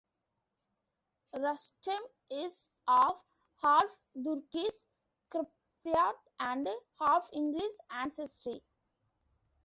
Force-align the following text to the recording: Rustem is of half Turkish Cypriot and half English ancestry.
Rustem 1.35 2.01
is 2.31 2.69
of 2.87 3.21
half 3.61 3.85
Turkish 4.15 4.73
Cypriot 5.31 6.15
and 6.39 6.67
half 6.99 7.29
English 7.31 7.73
ancestry. 7.91 8.63